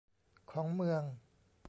[0.51, 1.03] ของเมือง